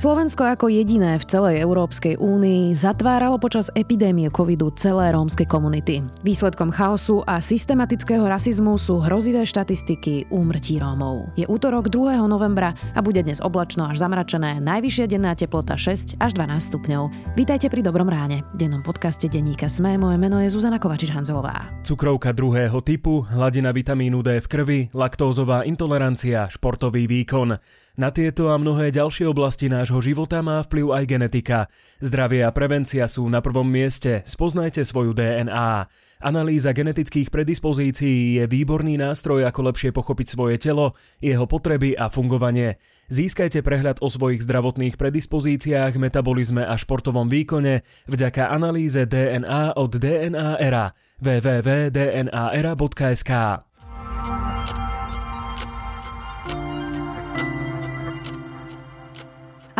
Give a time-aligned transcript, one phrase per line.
[0.00, 6.00] Slovensko ako jediné v celej Európskej únii zatváralo počas epidémie covidu celé rómske komunity.
[6.24, 11.36] Výsledkom chaosu a systematického rasizmu sú hrozivé štatistiky úmrtí Rómov.
[11.36, 12.16] Je útorok 2.
[12.24, 17.36] novembra a bude dnes oblačno až zamračené, najvyššia denná teplota 6 až 12 stupňov.
[17.36, 18.40] Vítajte pri Dobrom ráne.
[18.56, 21.84] Dennom podcaste denníka Sme moje meno je Zuzana Kovačič-Hanzelová.
[21.84, 27.60] Cukrovka druhého typu, hladina vitamínu D v krvi, laktózová intolerancia, športový výkon.
[27.98, 31.66] Na tieto a mnohé ďalšie oblasti nášho života má vplyv aj genetika.
[31.98, 34.22] Zdravie a prevencia sú na prvom mieste.
[34.22, 35.90] Spoznajte svoju DNA.
[36.20, 42.76] Analýza genetických predispozícií je výborný nástroj, ako lepšie pochopiť svoje telo, jeho potreby a fungovanie.
[43.08, 50.60] Získajte prehľad o svojich zdravotných predispozíciách, metabolizme a športovom výkone vďaka analýze DNA od DNA
[50.60, 50.92] Era
[51.24, 53.32] www.dnaera.sk.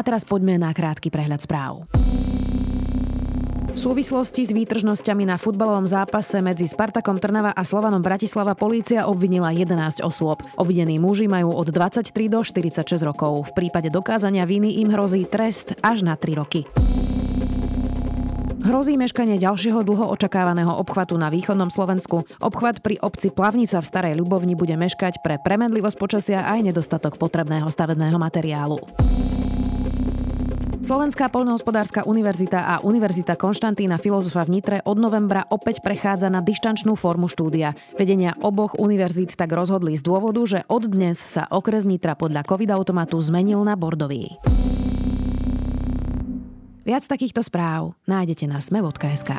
[0.01, 1.85] A teraz poďme na krátky prehľad správ.
[3.71, 9.53] V súvislosti s výtržnosťami na futbalovom zápase medzi Spartakom Trnava a Slovanom Bratislava polícia obvinila
[9.53, 10.41] 11 osôb.
[10.57, 13.53] Obvinení muži majú od 23 do 46 rokov.
[13.53, 16.65] V prípade dokázania viny im hrozí trest až na 3 roky.
[18.61, 22.29] Hrozí meškanie ďalšieho dlho očakávaného obchvatu na východnom Slovensku.
[22.41, 27.67] Obchvat pri obci Plavnica v Starej Ľubovni bude meškať pre premedlivosť počasia aj nedostatok potrebného
[27.73, 28.77] stavebného materiálu.
[30.81, 36.97] Slovenská poľnohospodárska univerzita a Univerzita Konštantína Filozofa v Nitre od novembra opäť prechádza na dištančnú
[36.97, 37.77] formu štúdia.
[38.01, 43.21] Vedenia oboch univerzít tak rozhodli z dôvodu, že od dnes sa okres Nitra podľa COVID-automatu
[43.21, 44.41] zmenil na bordový.
[46.89, 49.31] Viac takýchto správ nájdete na sme.sk.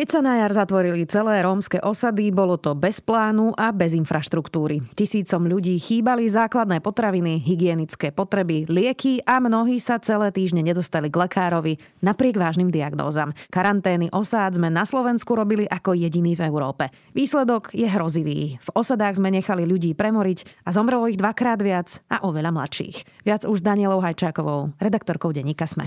[0.00, 4.80] Keď sa na jar zatvorili celé rómske osady, bolo to bez plánu a bez infraštruktúry.
[4.96, 11.20] Tisícom ľudí chýbali základné potraviny, hygienické potreby, lieky a mnohí sa celé týždne nedostali k
[11.20, 13.36] lekárovi napriek vážnym diagnózam.
[13.52, 16.88] Karantény osád sme na Slovensku robili ako jediný v Európe.
[17.12, 18.56] Výsledok je hrozivý.
[18.56, 23.28] V osadách sme nechali ľudí premoriť a zomrelo ich dvakrát viac a oveľa mladších.
[23.28, 25.84] Viac už s Danielou Hajčákovou, redaktorkou denníka Sme.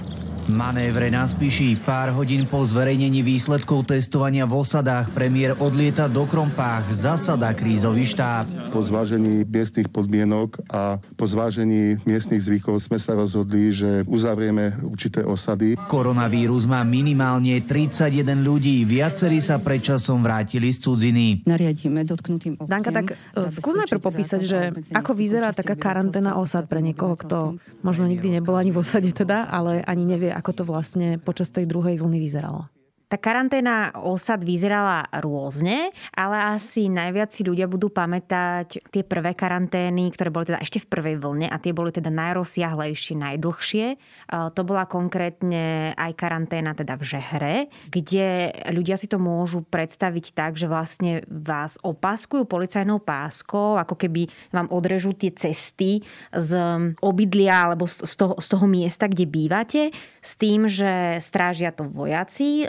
[0.54, 6.92] Manévre na Spiši pár hodín po zverejnení výsledkov testovania v osadách premiér odlieta do Krompách,
[6.92, 8.52] zasada krízový štáb.
[8.76, 15.24] Po zvážení miestnych podmienok a po zvážení miestnych zvykov sme sa rozhodli, že uzavrieme určité
[15.24, 15.80] osady.
[15.88, 21.48] Koronavírus má minimálne 31 ľudí, viacerí sa predčasom vrátili z cudziny.
[21.48, 22.68] Nariadíme dotknutým obciam.
[22.68, 23.16] Danka, tak
[23.56, 24.60] skús najprv popísať, že
[24.92, 27.56] ako vyzerá taká karanténa osad pre niekoho, kto
[27.88, 31.64] možno nikdy nebol ani v osade teda, ale ani nevie, ako to vlastne počas tej
[31.64, 32.73] druhej vlny vyzeralo.
[33.14, 40.10] Tá karanténa osad vyzerala rôzne, ale asi najviac si ľudia budú pamätať tie prvé karantény,
[40.10, 43.86] ktoré boli teda ešte v prvej vlne a tie boli teda najrozsiahlejšie, najdlhšie.
[44.34, 47.56] To bola konkrétne aj karanténa teda v Žehre,
[47.94, 54.26] kde ľudia si to môžu predstaviť tak, že vlastne vás opáskujú policajnou páskou, ako keby
[54.50, 56.02] vám odrežú tie cesty
[56.34, 56.50] z
[56.98, 62.66] obydlia alebo z toho, z toho miesta, kde bývate, s tým, že strážia to vojaci,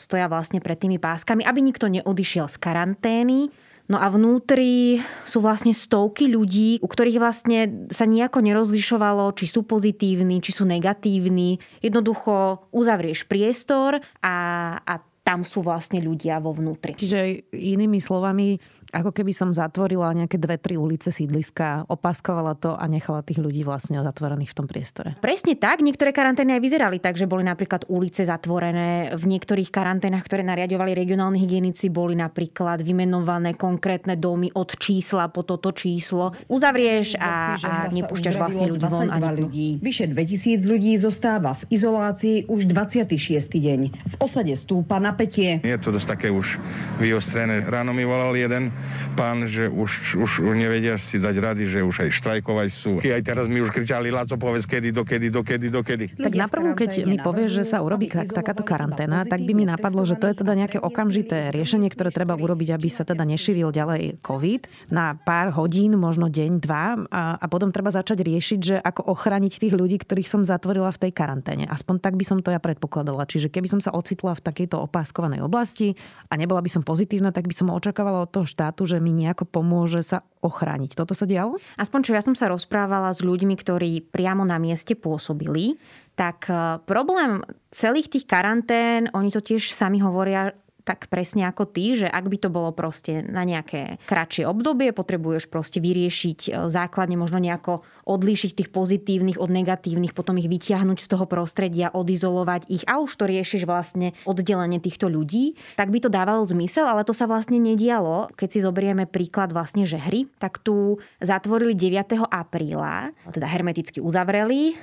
[0.00, 3.52] stoja vlastne pred tými páskami, aby nikto neodišiel z karantény.
[3.84, 9.68] No a vnútri sú vlastne stovky ľudí, u ktorých vlastne sa nejako nerozlišovalo, či sú
[9.68, 11.60] pozitívni, či sú negatívni.
[11.84, 14.36] Jednoducho uzavrieš priestor a,
[14.80, 14.94] a
[15.24, 16.92] tam sú vlastne ľudia vo vnútri.
[16.92, 18.60] Čiže inými slovami,
[18.94, 23.66] ako keby som zatvorila nejaké dve, tri ulice sídliska, opaskovala to a nechala tých ľudí
[23.66, 25.18] vlastne zatvorených v tom priestore.
[25.18, 29.18] Presne tak, niektoré karantény aj vyzerali tak, že boli napríklad ulice zatvorené.
[29.18, 35.42] V niektorých karanténach, ktoré nariadovali regionálni hygienici, boli napríklad vymenované konkrétne domy od čísla po
[35.42, 36.36] toto číslo.
[36.46, 39.10] Uzavrieš a, a nepúšťaš vlastne ľudí von.
[39.10, 39.68] Ani ľudí.
[39.82, 43.18] Vyše 2000 ľudí zostáva v izolácii už 26.
[43.50, 43.80] deň.
[43.90, 45.58] V osade stúpa napätie.
[45.64, 46.60] Je to dosť také už
[47.02, 47.64] vyostrené.
[47.64, 48.70] Ráno mi volal jeden
[49.14, 52.92] pán, že už, už nevedia si dať rady, že už aj štrajkovať sú.
[53.00, 56.06] Aj teraz mi už kričali, Laco, povedz kedy, dokedy, dokedy, dokedy.
[56.18, 60.18] Tak naprvu, keď mi povieš, že sa urobí takáto karanténa, tak by mi napadlo, že
[60.18, 64.90] to je teda nejaké okamžité riešenie, ktoré treba urobiť, aby sa teda nešíril ďalej COVID
[64.90, 69.60] na pár hodín, možno deň, dva a, a potom treba začať riešiť, že ako ochrániť
[69.60, 71.68] tých ľudí, ktorých som zatvorila v tej karanténe.
[71.68, 73.28] Aspoň tak by som to ja predpokladala.
[73.28, 75.94] Čiže keby som sa ocitla v takejto opáskovanej oblasti
[76.32, 79.12] a nebola by som pozitívna, tak by som očakávala od toho štátu, štátu, že mi
[79.12, 80.96] nejako pomôže sa ochrániť.
[80.96, 81.60] Toto sa dialo?
[81.76, 85.76] Aspoň čo ja som sa rozprávala s ľuďmi, ktorí priamo na mieste pôsobili,
[86.16, 91.96] tak e, problém celých tých karantén, oni to tiež sami hovoria, tak presne ako ty,
[91.96, 97.20] že ak by to bolo proste na nejaké kratšie obdobie, potrebuješ proste vyriešiť e, základne
[97.20, 102.84] možno nejako odlíšiť tých pozitívnych od negatívnych, potom ich vytiahnuť z toho prostredia, odizolovať ich
[102.84, 107.16] a už to riešiš vlastne oddelenie týchto ľudí, tak by to dávalo zmysel, ale to
[107.16, 108.28] sa vlastne nedialo.
[108.36, 112.28] Keď si zoberieme príklad vlastne že hry, tak tu zatvorili 9.
[112.28, 114.72] apríla, teda hermeticky uzavreli.
[114.72, 114.74] E,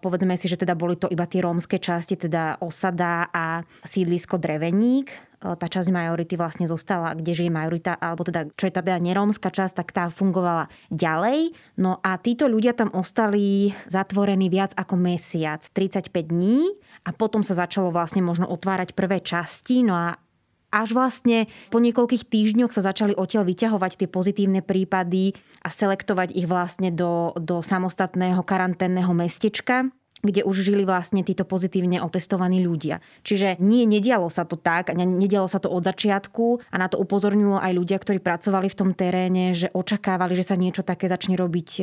[0.00, 5.32] povedzme si, že teda boli to iba tie rómske časti, teda osada a sídlisko Dreveník
[5.42, 9.50] E, tá časť majority vlastne zostala, kde žije majorita, alebo teda, čo je teda nerómska
[9.50, 11.52] časť, tak tá fungovala ďalej.
[11.82, 16.70] No a títo ľudia tam ostali zatvorení viac ako mesiac, 35 dní
[17.02, 20.14] a potom sa začalo vlastne možno otvárať prvé časti, no a
[20.72, 26.48] až vlastne po niekoľkých týždňoch sa začali odtiaľ vyťahovať tie pozitívne prípady a selektovať ich
[26.48, 29.90] vlastne do, do samostatného karanténneho mestečka
[30.22, 33.02] kde už žili vlastne títo pozitívne otestovaní ľudia.
[33.26, 37.58] Čiže nie, nedialo sa to tak, nedialo sa to od začiatku a na to upozorňujú
[37.58, 41.68] aj ľudia, ktorí pracovali v tom teréne, že očakávali, že sa niečo také začne robiť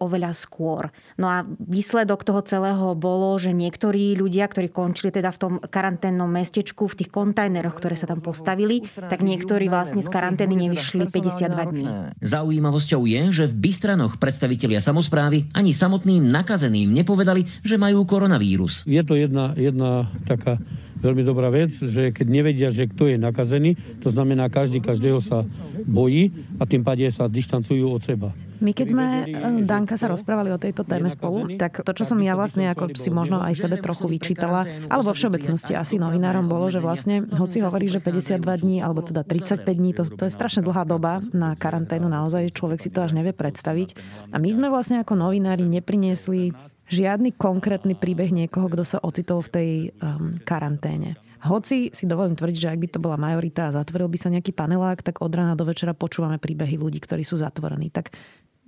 [0.00, 0.88] oveľa skôr.
[1.20, 6.32] No a výsledok toho celého bolo, že niektorí ľudia, ktorí končili teda v tom karanténnom
[6.32, 11.72] mestečku, v tých kontajneroch, ktoré sa tam postavili, tak niektorí vlastne z karantény nevyšli 52
[11.76, 11.84] dní.
[12.24, 18.86] Zaujímavosťou je, že v Bystranoch predstavitelia samozprávy ani samotným nakazeným nepovedali, že majú koronavírus.
[18.86, 20.62] Je to jedna, jedna taká
[21.00, 25.44] veľmi dobrá vec, že keď nevedia, že kto je nakazený, to znamená, každý každého sa
[25.84, 28.32] bojí a tým pádne sa dištancujú od seba.
[28.56, 32.16] My keď sme, eh, Danka, sa rozprávali o tejto téme spolu, tak to, čo som
[32.24, 36.80] ja vlastne ako si možno aj sebe trochu vyčítala, alebo všeobecnosti asi novinárom bolo, že
[36.80, 40.88] vlastne, hoci hovorí, že 52 dní, alebo teda 35 dní, to, to je strašne dlhá
[40.88, 43.92] doba na karanténu, naozaj človek si to až nevie predstaviť.
[44.32, 49.50] A my sme vlastne ako novinári nepriniesli žiadny konkrétny príbeh niekoho, kto sa ocitol v
[49.52, 51.18] tej um, karanténe.
[51.46, 54.50] Hoci si dovolím tvrdiť, že ak by to bola majorita a zatvoril by sa nejaký
[54.56, 57.92] panelák, tak od rána do večera počúvame príbehy ľudí, ktorí sú zatvorení.
[57.92, 58.10] Tak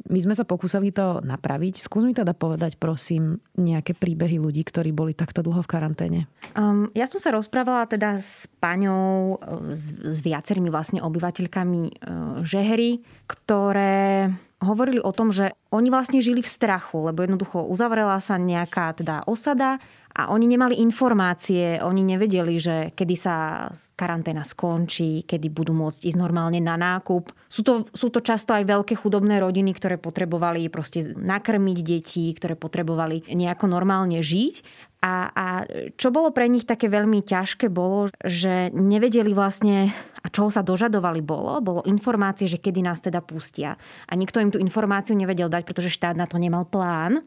[0.06, 1.82] my sme sa pokúsali to napraviť.
[1.82, 6.20] Skús mi teda povedať, prosím, nejaké príbehy ľudí, ktorí boli takto dlho v karanténe.
[6.54, 9.42] Um, ja som sa rozprávala teda s paňou,
[9.74, 11.92] s, s viacerými vlastne obyvateľkami uh,
[12.46, 18.40] Žehery, ktoré hovorili o tom, že oni vlastne žili v strachu, lebo jednoducho uzavrela sa
[18.40, 19.78] nejaká teda osada
[20.19, 26.19] a oni nemali informácie, oni nevedeli, že kedy sa karanténa skončí, kedy budú môcť ísť
[26.19, 27.31] normálne na nákup.
[27.46, 32.58] Sú to, sú to často aj veľké chudobné rodiny, ktoré potrebovali proste nakrmiť deti, ktoré
[32.58, 34.54] potrebovali nejako normálne žiť.
[34.98, 35.46] A, a
[35.94, 41.22] čo bolo pre nich také veľmi ťažké, bolo, že nevedeli vlastne, a čoho sa dožadovali
[41.22, 43.78] bolo, bolo informácie, že kedy nás teda pustia.
[44.10, 47.22] A nikto im tú informáciu nevedel dať, pretože štát na to nemal plán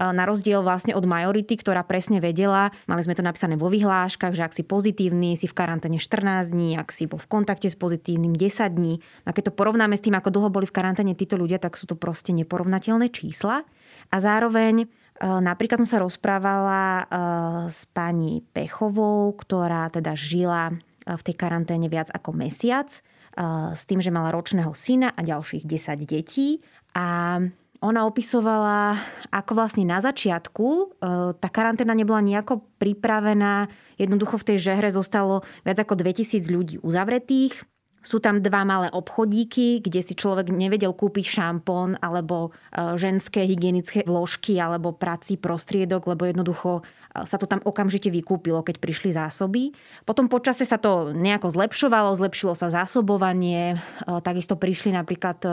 [0.00, 4.42] na rozdiel vlastne od majority, ktorá presne vedela, mali sme to napísané vo vyhláškach, že
[4.42, 8.32] ak si pozitívny, si v karanténe 14 dní, ak si bol v kontakte s pozitívnym
[8.32, 8.98] 10 dní.
[9.28, 11.84] A keď to porovnáme s tým, ako dlho boli v karanténe títo ľudia, tak sú
[11.84, 13.68] to proste neporovnateľné čísla.
[14.08, 14.88] A zároveň
[15.22, 17.06] Napríklad som sa rozprávala
[17.70, 20.74] s pani Pechovou, ktorá teda žila
[21.06, 22.90] v tej karanténe viac ako mesiac
[23.72, 26.58] s tým, že mala ročného syna a ďalších 10 detí.
[26.98, 27.38] A
[27.82, 28.98] ona opisovala,
[29.30, 30.98] ako vlastne na začiatku
[31.38, 33.66] tá karanténa nebola nejako pripravená.
[33.98, 37.62] Jednoducho v tej žehre zostalo viac ako 2000 ľudí uzavretých.
[38.02, 44.02] Sú tam dva malé obchodíky, kde si človek nevedel kúpiť šampón alebo e, ženské hygienické
[44.02, 46.82] vložky alebo prací prostriedok, lebo jednoducho
[47.12, 49.76] sa to tam okamžite vykúpilo, keď prišli zásoby.
[50.08, 53.78] Potom počase sa to nejako zlepšovalo, zlepšilo sa zásobovanie, e,
[54.24, 55.48] takisto prišli napríklad e,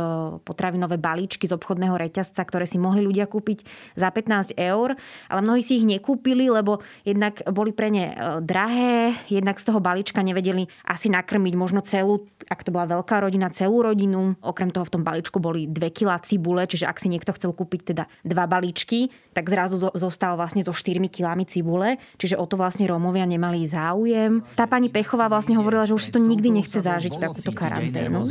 [0.48, 3.68] potravinové balíčky z obchodného reťazca, ktoré si mohli ľudia kúpiť
[4.00, 4.96] za 15 eur,
[5.28, 9.84] ale mnohí si ich nekúpili, lebo jednak boli pre ne e, drahé, jednak z toho
[9.84, 14.39] balíčka nevedeli asi nakrmiť možno celú, ak to bola veľká rodina, celú rodinu.
[14.39, 17.82] Okrem toho v tom balíčku boli 2 kg cibule, čiže ak si niekto chcel kúpiť
[17.92, 22.86] teda dva balíčky, tak zrazu zostal vlastne so 4 kg cibule, čiže o to vlastne
[22.86, 24.46] Rómovia nemali záujem.
[24.53, 28.22] Tá pani Pechová vlastne hovorila, že už si to nikdy nechce zažiť takúto karanténu.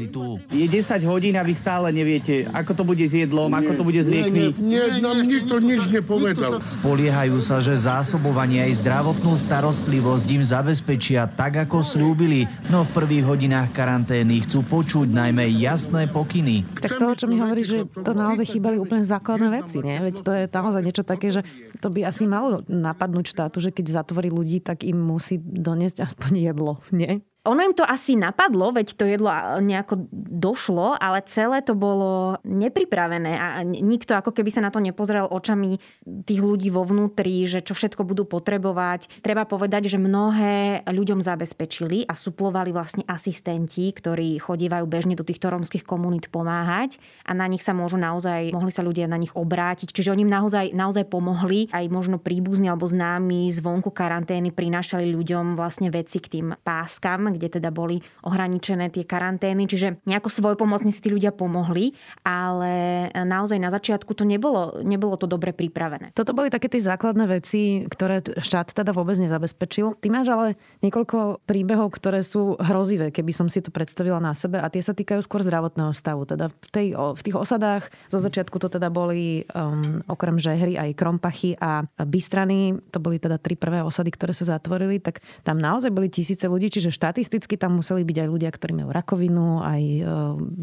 [0.54, 3.82] Je 10 hodín a vy stále neviete, ako to bude s jedlom, nie, ako to
[3.82, 4.54] bude s liekmi.
[4.62, 6.62] Nie, nie, nám nikto nič nepovedal.
[6.62, 13.24] Spoliehajú sa, že zásobovanie aj zdravotnú starostlivosť im zabezpečia tak, ako slúbili, no v prvých
[13.24, 16.68] hodinách karantény chcú počuť najmä jasné pokyny.
[16.78, 19.96] Tak z toho, čo mi hovorí, že to naozaj chýbali úplne základné veci, nie?
[19.96, 21.40] Veď to je naozaj niečo také, že
[21.80, 26.32] to by asi malo napadnúť štátu, že keď zatvorí ľudí, tak im musí doniesť aspoň
[26.52, 27.24] jedlo, nie?
[27.48, 29.32] Ono im to asi napadlo, veď to jedlo
[29.64, 35.24] nejako došlo, ale celé to bolo nepripravené a nikto ako keby sa na to nepozrel
[35.24, 35.80] očami
[36.28, 39.24] tých ľudí vo vnútri, že čo všetko budú potrebovať.
[39.24, 45.48] Treba povedať, že mnohé ľuďom zabezpečili a suplovali vlastne asistenti, ktorí chodívajú bežne do týchto
[45.48, 49.88] rómskych komunít pomáhať a na nich sa môžu naozaj, mohli sa ľudia na nich obrátiť.
[49.88, 55.56] Čiže oni im naozaj, naozaj pomohli, aj možno príbuzní alebo známi zvonku karantény prinášali ľuďom
[55.56, 59.70] vlastne veci k tým páskam, kde teda boli ohraničené tie karantény.
[59.70, 61.94] Čiže nejako svojpomocne si tí ľudia pomohli,
[62.26, 66.10] ale naozaj na začiatku to nebolo, nebolo to dobre pripravené.
[66.18, 69.94] Toto boli také tie základné veci, ktoré štát teda vôbec nezabezpečil.
[70.02, 70.46] Ty máš ale
[70.82, 74.90] niekoľko príbehov, ktoré sú hrozivé, keby som si to predstavila na sebe a tie sa
[74.90, 76.26] týkajú skôr zdravotného stavu.
[76.26, 80.98] Teda v, tej, v tých osadách zo začiatku to teda boli um, okrem žehry aj
[80.98, 82.74] krompachy a bystrany.
[82.90, 86.72] To boli teda tri prvé osady, ktoré sa zatvorili, tak tam naozaj boli tisíce ľudí,
[86.72, 86.90] čiže
[87.28, 90.02] štatisticky tam museli byť aj ľudia, ktorí majú rakovinu, aj e,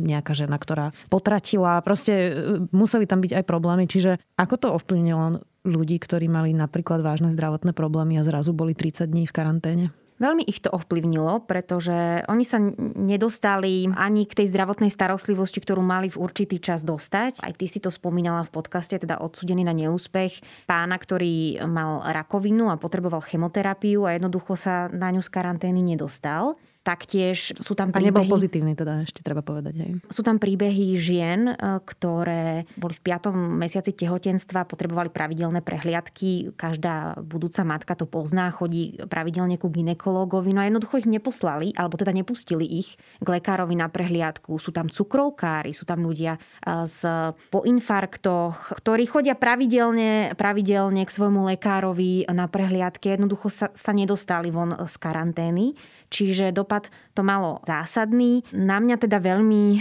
[0.10, 1.78] nejaká žena, ktorá potratila.
[1.86, 2.32] Proste e,
[2.74, 3.86] museli tam byť aj problémy.
[3.86, 9.06] Čiže ako to ovplyvnilo ľudí, ktorí mali napríklad vážne zdravotné problémy a zrazu boli 30
[9.06, 9.86] dní v karanténe?
[10.16, 12.56] Veľmi ich to ovplyvnilo, pretože oni sa
[12.96, 17.44] nedostali ani k tej zdravotnej starostlivosti, ktorú mali v určitý čas dostať.
[17.44, 20.40] Aj ty si to spomínala v podcaste, teda odsudený na neúspech
[20.72, 26.56] pána, ktorý mal rakovinu a potreboval chemoterapiu a jednoducho sa na ňu z karantény nedostal.
[26.86, 28.06] Taktiež sú tam príbehy...
[28.06, 29.74] A nebol pozitívny teda, ešte treba povedať.
[29.74, 29.92] Hej.
[30.14, 33.34] Sú tam príbehy žien, e, ktoré boli v 5.
[33.34, 36.54] mesiaci tehotenstva, potrebovali pravidelné prehliadky.
[36.54, 41.98] Každá budúca matka to pozná, chodí pravidelne ku ginekológovi, no a jednoducho ich neposlali, alebo
[41.98, 44.62] teda nepustili ich k lekárovi na prehliadku.
[44.62, 47.02] Sú tam cukrovkári, sú tam ľudia e, s,
[47.50, 53.10] po infarktoch, ktorí chodia pravidelne, pravidelne k svojmu lekárovi na prehliadke.
[53.18, 55.74] Jednoducho sa, sa nedostali von z karantény.
[56.16, 58.48] Čiže dopad to malo zásadný.
[58.56, 59.80] Na mňa teda veľmi e,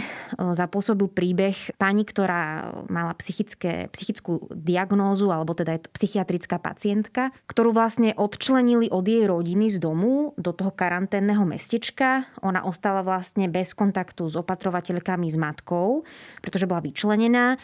[0.51, 7.71] zapôsobil príbeh pani, ktorá mala psychické, psychickú diagnózu, alebo teda je to psychiatrická pacientka, ktorú
[7.71, 12.27] vlastne odčlenili od jej rodiny z domu do toho karanténneho mestečka.
[12.43, 16.03] Ona ostala vlastne bez kontaktu s opatrovateľkami s matkou,
[16.43, 17.55] pretože bola vyčlenená.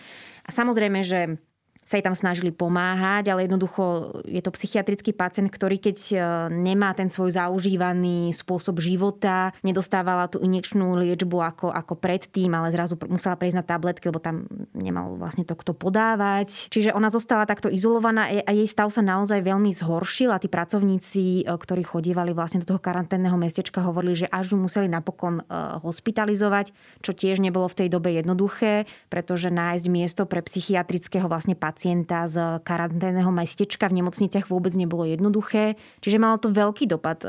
[0.47, 1.35] A samozrejme, že
[1.91, 6.15] sa jej tam snažili pomáhať, ale jednoducho je to psychiatrický pacient, ktorý keď e,
[6.47, 12.95] nemá ten svoj zaužívaný spôsob života, nedostávala tú injekčnú liečbu ako, ako predtým, ale zrazu
[13.11, 16.71] musela prejsť na tabletky, lebo tam nemal vlastne to kto podávať.
[16.71, 21.43] Čiže ona zostala takto izolovaná a jej stav sa naozaj veľmi zhoršil a tí pracovníci,
[21.43, 25.59] e, ktorí chodívali vlastne do toho karanténneho mestečka, hovorili, že až ju museli napokon e,
[25.83, 26.71] hospitalizovať,
[27.03, 32.29] čo tiež nebolo v tej dobe jednoduché, pretože nájsť miesto pre psychiatrického vlastne pacienta pacienta
[32.29, 35.81] z karanténneho mestečka v nemocniciach vôbec nebolo jednoduché.
[36.05, 37.27] Čiže malo to veľký dopad e,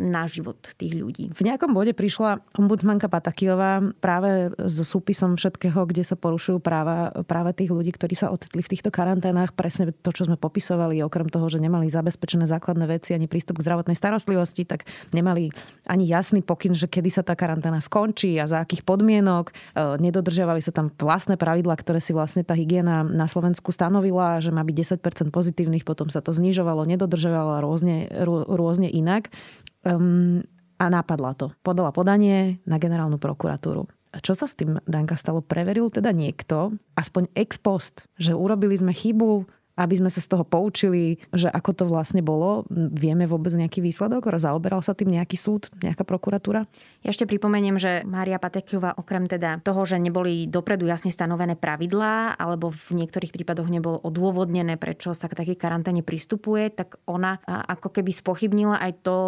[0.00, 1.28] na život tých ľudí.
[1.36, 7.52] V nejakom bode prišla ombudsmanka Patakijová práve so súpisom všetkého, kde sa porušujú práva práve
[7.52, 9.52] tých ľudí, ktorí sa ocitli v týchto karanténach.
[9.52, 13.68] Presne to, čo sme popisovali, okrem toho, že nemali zabezpečené základné veci ani prístup k
[13.68, 15.52] zdravotnej starostlivosti, tak nemali
[15.84, 19.52] ani jasný pokyn, že kedy sa tá karanténa skončí a za akých podmienok.
[19.52, 24.36] E, nedodržiavali sa tam vlastné pravidla, ktoré si vlastne tá hygiena na Slovensku Slovensku stanovila,
[24.44, 28.04] že má byť 10% pozitívnych, potom sa to znižovalo, nedodržovalo rôzne,
[28.52, 29.32] rôzne inak.
[29.80, 30.44] Um,
[30.76, 31.56] a napadla to.
[31.64, 33.88] Podala podanie na generálnu prokuratúru.
[34.12, 35.40] A čo sa s tým, Danka, stalo?
[35.40, 40.42] Preveril teda niekto, aspoň ex post, že urobili sme chybu, aby sme sa z toho
[40.42, 42.64] poučili, že ako to vlastne bolo.
[42.72, 44.28] Vieme vôbec nejaký výsledok?
[44.36, 46.64] Zaoberal sa tým nejaký súd, nejaká prokuratúra?
[47.04, 52.40] Ja ešte pripomeniem, že Mária Patekiová okrem teda toho, že neboli dopredu jasne stanovené pravidlá,
[52.40, 57.92] alebo v niektorých prípadoch nebolo odôvodnené, prečo sa k takej karanténe pristupuje, tak ona ako
[57.92, 59.18] keby spochybnila aj to,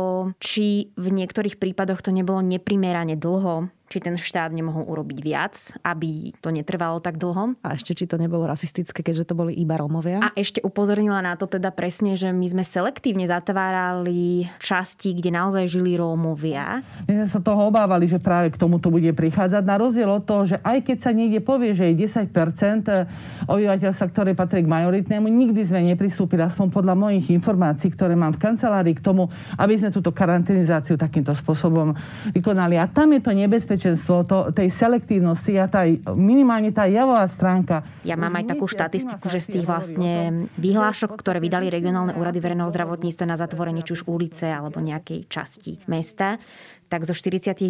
[0.40, 6.36] či v niektorých prípadoch to nebolo neprimerane dlho či ten štát nemohol urobiť viac, aby
[6.44, 7.56] to netrvalo tak dlho.
[7.64, 10.20] A ešte, či to nebolo rasistické, keďže to boli iba Romovia.
[10.20, 15.64] A ešte upozornila na to teda presne, že my sme selektívne zatvárali časti, kde naozaj
[15.72, 16.84] žili Rómovia.
[17.08, 19.62] My sme sa toho obávali, že práve k tomu to bude prichádzať.
[19.64, 24.36] Na rozdiel od toho, že aj keď sa niekde povie, že je 10% obyvateľstva, ktoré
[24.36, 29.00] patrí k majoritnému, nikdy sme nepristúpili, aspoň podľa mojich informácií, ktoré mám v kancelárii, k
[29.00, 31.96] tomu, aby sme túto karanténizáciu takýmto spôsobom
[32.36, 32.76] vykonali.
[32.76, 35.86] A tam je to nebezpečné nebezpečenstvo to, tej selektívnosti a tá,
[36.18, 37.86] minimálne tá javová stránka.
[38.02, 42.74] Ja mám aj takú štatistiku, že z tých vlastne vyhlášok, ktoré vydali regionálne úrady verejného
[42.74, 46.42] zdravotníctva na zatvorenie či už ulice alebo nejakej časti mesta,
[46.88, 47.68] tak zo 49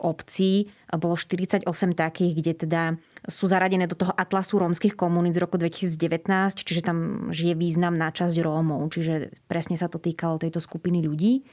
[0.00, 2.82] obcí bolo 48 takých, kde teda
[3.28, 8.36] sú zaradené do toho atlasu rómskych komunít z roku 2019, čiže tam žije významná časť
[8.40, 11.44] Rómov, čiže presne sa to týkalo tejto skupiny ľudí.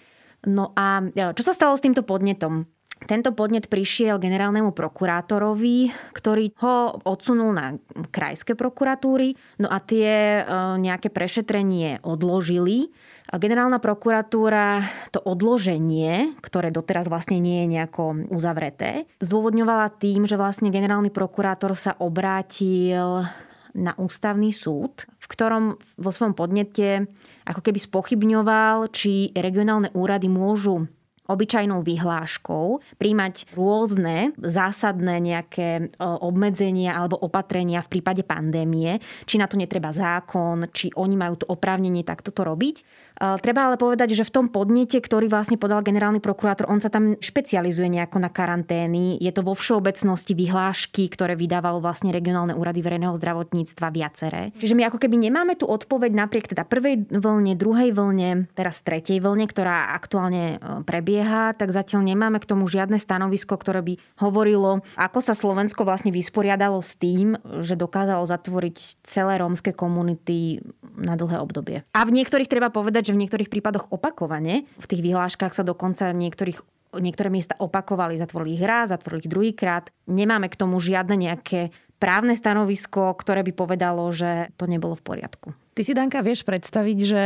[0.47, 2.65] No a čo sa stalo s týmto podnetom?
[3.01, 7.75] Tento podnet prišiel generálnemu prokurátorovi, ktorý ho odsunul na
[8.13, 10.45] krajské prokuratúry, no a tie
[10.77, 12.93] nejaké prešetrenie odložili.
[13.31, 20.67] Generálna prokuratúra to odloženie, ktoré doteraz vlastne nie je nejako uzavreté, zdôvodňovala tým, že vlastne
[20.67, 23.25] generálny prokurátor sa obrátil
[23.71, 27.07] na ústavný súd, v ktorom vo svojom podnete
[27.47, 30.91] ako keby spochybňoval, či regionálne úrady môžu
[31.31, 39.47] obyčajnou vyhláškou príjmať rôzne zásadné nejaké e, obmedzenia alebo opatrenia v prípade pandémie, či na
[39.47, 42.83] to netreba zákon, či oni majú to oprávnenie takto to robiť.
[43.21, 47.13] Treba ale povedať, že v tom podnete, ktorý vlastne podal generálny prokurátor, on sa tam
[47.21, 49.21] špecializuje nejako na karantény.
[49.21, 54.49] Je to vo všeobecnosti vyhlášky, ktoré vydávalo vlastne regionálne úrady verejného zdravotníctva viaceré.
[54.57, 59.21] Čiže my ako keby nemáme tu odpoveď napriek teda prvej vlne, druhej vlne, teraz tretej
[59.21, 64.81] vlne, ktorá aktuálne e, prebieha, tak zatiaľ nemáme k tomu žiadne stanovisko, ktoré by hovorilo,
[64.97, 70.65] ako sa Slovensko vlastne vysporiadalo s tým, že dokázalo zatvoriť celé rómske komunity
[70.97, 71.77] na dlhé obdobie.
[71.93, 74.65] A v niektorých treba povedať, v niektorých prípadoch opakovane.
[74.79, 76.59] V tých vyhláškach sa dokonca niektorých
[76.99, 79.87] niektoré miesta opakovali, zatvorili ich raz, zatvorili ich druhýkrát.
[80.11, 85.47] Nemáme k tomu žiadne nejaké právne stanovisko, ktoré by povedalo, že to nebolo v poriadku.
[85.71, 87.23] Ty si, Danka, vieš predstaviť, že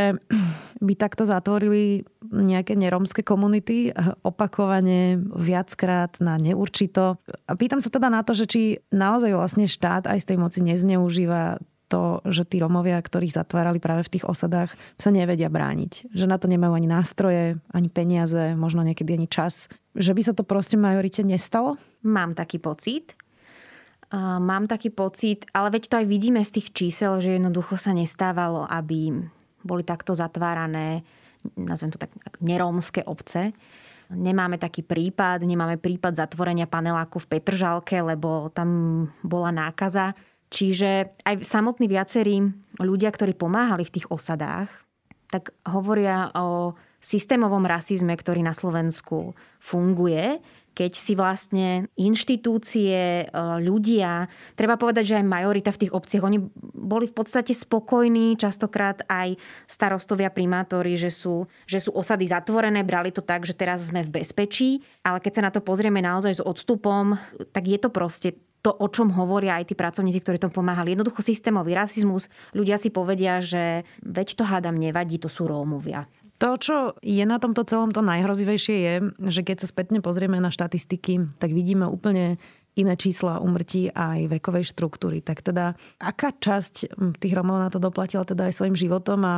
[0.86, 3.90] by takto zatvorili nejaké neromské komunity
[4.22, 7.18] opakovane viackrát na neurčito.
[7.50, 8.62] A pýtam sa teda na to, že či
[8.94, 11.58] naozaj vlastne štát aj z tej moci nezneužíva
[11.96, 16.12] to, že tí Romovia, ktorých zatvárali práve v tých osadách, sa nevedia brániť.
[16.12, 19.72] Že na to nemajú ani nástroje, ani peniaze, možno niekedy ani čas.
[19.96, 21.80] Že by sa to proste majorite nestalo?
[22.04, 23.16] Mám taký pocit.
[24.20, 28.68] Mám taký pocit, ale veď to aj vidíme z tých čísel, že jednoducho sa nestávalo,
[28.68, 29.16] aby
[29.66, 31.02] boli takto zatvárané,
[31.58, 32.12] nazvem to tak,
[32.44, 33.56] nerómske obce.
[34.14, 38.70] Nemáme taký prípad, nemáme prípad zatvorenia paneláku v Petržalke, lebo tam
[39.26, 40.14] bola nákaza
[40.54, 42.42] Čiže aj samotní viacerí
[42.78, 44.70] ľudia, ktorí pomáhali v tých osadách,
[45.30, 50.42] tak hovoria o systémovom rasizme, ktorý na Slovensku funguje,
[50.76, 53.26] keď si vlastne inštitúcie, e,
[53.64, 54.28] ľudia,
[54.60, 56.44] treba povedať, že aj majorita v tých obciach, oni
[56.76, 59.40] boli v podstate spokojní, častokrát aj
[59.72, 64.20] starostovia, primátori, že sú, že sú osady zatvorené, brali to tak, že teraz sme v
[64.20, 67.16] bezpečí, ale keď sa na to pozrieme naozaj s odstupom,
[67.56, 70.98] tak je to proste to, o čom hovoria aj tí pracovníci, ktorí tom pomáhali.
[70.98, 72.26] Jednoducho systémový rasizmus.
[72.58, 76.10] Ľudia si povedia, že veď to hádam nevadí, to sú Rómovia.
[76.42, 78.94] To, čo je na tomto celom to najhrozivejšie je,
[79.30, 82.42] že keď sa spätne pozrieme na štatistiky, tak vidíme úplne
[82.76, 85.24] iné čísla umrtí aj vekovej štruktúry.
[85.24, 86.92] Tak teda, aká časť
[87.24, 89.36] tých Romov na to doplatila teda aj svojim životom a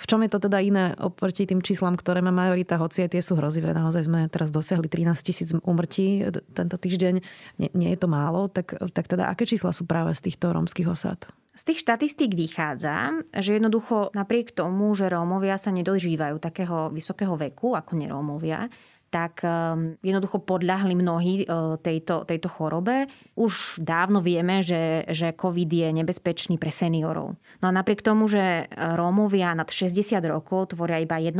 [0.00, 3.20] v čom je to teda iné oproti tým číslam, ktoré má majorita, hoci aj tie
[3.20, 3.76] sú hrozivé.
[3.76, 6.24] Naozaj sme teraz dosiahli 13 tisíc umrtí
[6.56, 7.14] tento týždeň.
[7.60, 8.48] Nie, nie je to málo.
[8.48, 11.28] Tak, tak teda aké čísla sú práve z týchto rómskych osad?
[11.52, 17.76] Z tých štatistík vychádza, že jednoducho napriek tomu, že Rómovia sa nedožívajú takého vysokého veku
[17.76, 18.72] ako nerómovia,
[19.10, 21.46] tak ehm, jednoducho podľahli mnohí e,
[21.82, 23.10] tejto, tejto chorobe.
[23.34, 27.34] Už dávno vieme, že, že COVID je nebezpečný pre seniorov.
[27.58, 31.34] No a napriek tomu, že Rómovia nad 60 rokov tvoria iba 1%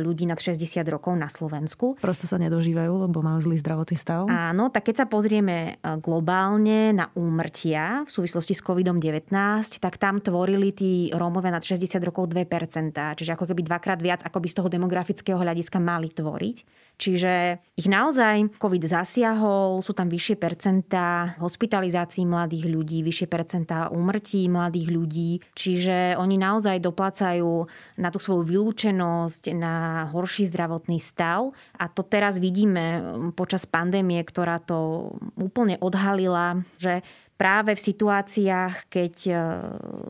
[0.00, 2.00] ľudí nad 60 rokov na Slovensku.
[2.00, 4.24] Prosto sa nedožívajú, lebo majú zlý zdravotný stav.
[4.26, 9.28] Áno, tak keď sa pozrieme e, globálne na úmrtia v súvislosti s COVID-19,
[9.76, 12.48] tak tam tvorili tí Rómovia nad 60 rokov 2%.
[12.96, 16.77] Čiže ako keby dvakrát viac, ako by z toho demografického hľadiska mali tvoriť.
[16.98, 24.50] Čiže ich naozaj COVID zasiahol, sú tam vyššie percentá hospitalizácií mladých ľudí, vyššie percentá úmrtí
[24.50, 27.70] mladých ľudí, čiže oni naozaj doplácajú
[28.02, 31.54] na tú svoju vylúčenosť, na horší zdravotný stav.
[31.78, 32.98] A to teraz vidíme
[33.38, 37.06] počas pandémie, ktorá to úplne odhalila, že
[37.38, 39.34] práve v situáciách, keď e,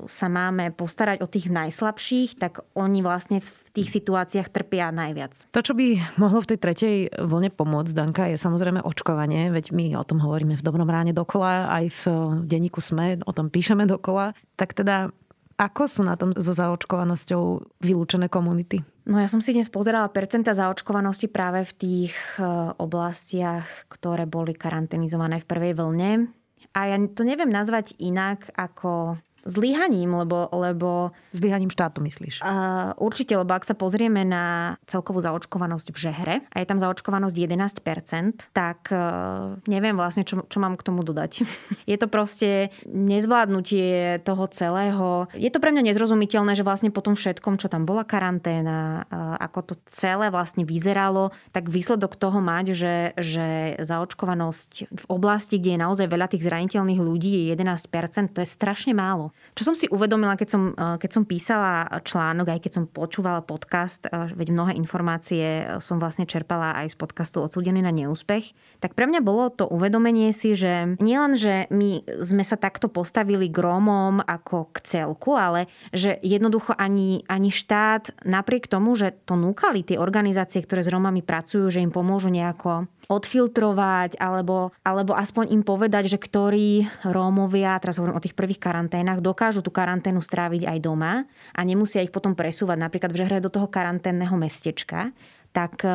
[0.09, 5.37] sa máme postarať o tých najslabších, tak oni vlastne v tých situáciách trpia najviac.
[5.53, 9.95] To, čo by mohlo v tej tretej vlne pomôcť, Danka, je samozrejme očkovanie, veď my
[10.01, 12.03] o tom hovoríme v Dobrom ráne dokola, aj v
[12.49, 14.33] denníku SME o tom píšeme dokola.
[14.57, 15.13] Tak teda
[15.59, 17.43] ako sú na tom so zaočkovanosťou
[17.83, 18.79] vylúčené komunity?
[19.11, 22.47] No ja som si dnes pozerala percenta zaočkovanosti práve v tých e,
[22.79, 26.31] oblastiach, ktoré boli karanténizované v prvej vlne.
[26.75, 29.19] A ja to neviem nazvať inak ako
[29.49, 30.53] zlyhaním, lebo...
[30.53, 32.45] lebo zlyhaním štátu myslíš?
[32.45, 37.35] Uh, určite, lebo ak sa pozrieme na celkovú zaočkovanosť v žehre a je tam zaočkovanosť
[37.35, 41.49] 11%, tak uh, neviem vlastne, čo, čo mám k tomu dodať.
[41.91, 45.33] je to proste nezvládnutie toho celého.
[45.33, 49.41] Je to pre mňa nezrozumiteľné, že vlastne po tom všetkom, čo tam bola karanténa, uh,
[49.41, 53.47] ako to celé vlastne vyzeralo, tak výsledok toho mať, že, že
[53.81, 58.93] zaočkovanosť v oblasti, kde je naozaj veľa tých zraniteľných ľudí, je 11%, to je strašne
[58.93, 59.33] málo.
[59.59, 63.43] Čo som si uvedomila, keď som, eh, keď som písala článok, aj keď som počúvala
[63.43, 68.95] podcast, eh, veď mnohé informácie som vlastne čerpala aj z podcastu Odsúdený na neúspech, tak
[68.95, 73.59] pre mňa bolo to uvedomenie si, že nielen, že my sme sa takto postavili k
[73.59, 79.83] Rómom ako k celku, ale že jednoducho ani, ani štát napriek tomu, že to núkali
[79.83, 85.65] tie organizácie, ktoré s Rómami pracujú, že im pomôžu nejako odfiltrovať alebo, alebo aspoň im
[85.65, 90.79] povedať, že ktorí Rómovia, teraz hovorím o tých prvých karanténach, dokážu tú karanténu stráviť aj
[90.85, 91.25] doma
[91.57, 95.17] a nemusia ich potom presúvať napríklad v Žehre do toho karanténneho mestečka
[95.49, 95.91] tak e,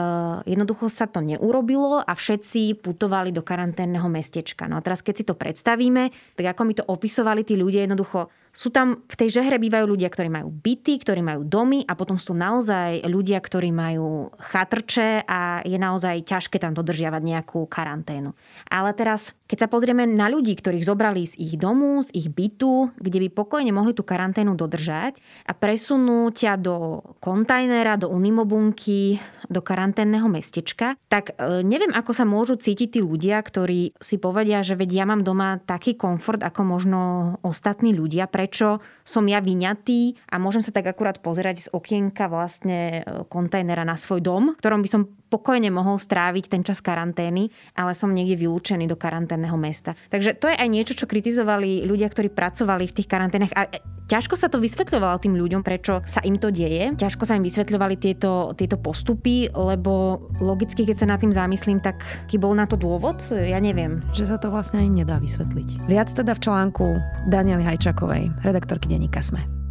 [0.49, 4.65] jednoducho sa to neurobilo a všetci putovali do karanténneho mestečka.
[4.65, 8.33] No a teraz keď si to predstavíme, tak ako mi to opisovali tí ľudia, jednoducho
[8.53, 12.21] sú tam, v tej žehre bývajú ľudia, ktorí majú byty, ktorí majú domy a potom
[12.21, 18.29] sú naozaj ľudia, ktorí majú chatrče a je naozaj ťažké tam dodržiavať nejakú karanténu.
[18.69, 22.93] Ale teraz, keď sa pozrieme na ľudí, ktorých zobrali z ich domu, z ich bytu,
[23.01, 25.17] kde by pokojne mohli tú karanténu dodržať
[25.49, 29.17] a presunú ťa do kontajnera, do unimobunky,
[29.49, 34.61] do karanténneho mestečka, tak e, neviem, ako sa môžu cítiť tí ľudia, ktorí si povedia,
[34.61, 36.99] že veď ja mám doma taký komfort, ako možno
[37.41, 42.27] ostatní ľudia, pre prečo som ja vyňatý a môžem sa tak akurát pozerať z okienka
[42.27, 46.83] vlastne e, kontajnera na svoj dom, v ktorom by som pokojne mohol stráviť ten čas
[46.83, 47.47] karantény,
[47.79, 49.95] ale som niekde vylúčený do karanténneho mesta.
[50.11, 53.55] Takže to je aj niečo, čo kritizovali ľudia, ktorí pracovali v tých karanténach.
[53.55, 56.93] A e, ťažko sa to vysvetľovalo tým ľuďom, prečo sa im to deje.
[56.95, 62.03] Ťažko sa im vysvetľovali tieto, tieto postupy, lebo logicky, keď sa nad tým zamyslím, tak
[62.27, 64.03] aký bol na to dôvod, ja neviem.
[64.11, 65.87] Že sa to vlastne ani nedá vysvetliť.
[65.87, 66.85] Viac teda v článku
[67.31, 69.62] Daniely Hajčakovej, redaktorky denníka Sme.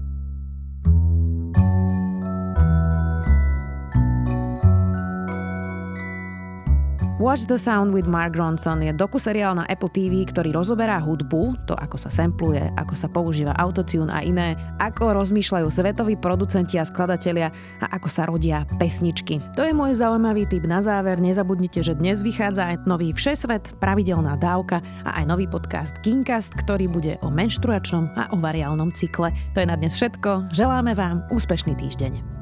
[7.23, 11.75] Watch the Sound with Mark Ronson je dokuseriál na Apple TV, ktorý rozoberá hudbu, to
[11.79, 17.55] ako sa sampluje, ako sa používa autotune a iné, ako rozmýšľajú svetoví producenti a skladatelia
[17.79, 19.39] a ako sa rodia pesničky.
[19.55, 21.23] To je môj zaujímavý tip na záver.
[21.23, 26.91] Nezabudnite, že dnes vychádza aj nový Všesvet, pravidelná dávka a aj nový podcast Kincast, ktorý
[26.91, 29.31] bude o menštruačnom a o variálnom cykle.
[29.55, 30.51] To je na dnes všetko.
[30.51, 32.41] Želáme vám úspešný týždeň.